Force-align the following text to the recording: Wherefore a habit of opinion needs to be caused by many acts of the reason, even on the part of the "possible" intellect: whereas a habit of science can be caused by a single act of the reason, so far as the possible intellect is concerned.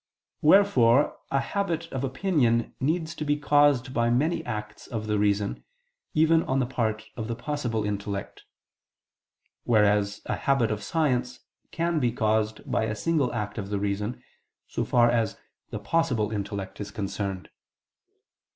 Wherefore 0.41 1.19
a 1.29 1.39
habit 1.39 1.85
of 1.91 2.03
opinion 2.03 2.73
needs 2.79 3.13
to 3.13 3.23
be 3.23 3.37
caused 3.37 3.93
by 3.93 4.09
many 4.09 4.43
acts 4.45 4.87
of 4.87 5.05
the 5.05 5.19
reason, 5.19 5.63
even 6.15 6.41
on 6.41 6.57
the 6.57 6.65
part 6.65 7.05
of 7.15 7.27
the 7.27 7.35
"possible" 7.35 7.83
intellect: 7.85 8.41
whereas 9.63 10.21
a 10.25 10.35
habit 10.35 10.71
of 10.71 10.81
science 10.81 11.41
can 11.69 11.99
be 11.99 12.11
caused 12.11 12.61
by 12.65 12.85
a 12.85 12.95
single 12.95 13.31
act 13.31 13.59
of 13.59 13.69
the 13.69 13.77
reason, 13.77 14.23
so 14.67 14.83
far 14.83 15.07
as 15.11 15.37
the 15.69 15.77
possible 15.77 16.31
intellect 16.31 16.81
is 16.81 16.89
concerned. 16.89 17.51